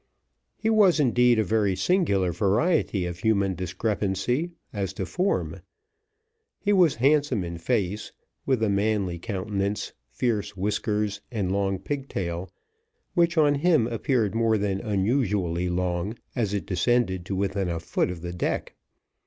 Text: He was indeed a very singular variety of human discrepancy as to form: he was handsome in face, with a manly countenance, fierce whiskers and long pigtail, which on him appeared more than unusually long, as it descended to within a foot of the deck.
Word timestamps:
He 0.57 0.71
was 0.71 0.99
indeed 0.99 1.37
a 1.37 1.43
very 1.43 1.75
singular 1.75 2.31
variety 2.31 3.05
of 3.05 3.19
human 3.19 3.53
discrepancy 3.53 4.49
as 4.73 4.93
to 4.93 5.05
form: 5.05 5.61
he 6.59 6.73
was 6.73 6.95
handsome 6.95 7.43
in 7.43 7.59
face, 7.59 8.11
with 8.43 8.63
a 8.63 8.67
manly 8.71 9.19
countenance, 9.19 9.93
fierce 10.09 10.57
whiskers 10.57 11.21
and 11.31 11.51
long 11.51 11.77
pigtail, 11.77 12.49
which 13.13 13.37
on 13.37 13.53
him 13.53 13.85
appeared 13.85 14.33
more 14.33 14.57
than 14.57 14.81
unusually 14.81 15.69
long, 15.69 16.15
as 16.35 16.51
it 16.51 16.65
descended 16.65 17.23
to 17.27 17.35
within 17.35 17.69
a 17.69 17.79
foot 17.79 18.09
of 18.09 18.21
the 18.21 18.33
deck. 18.33 18.73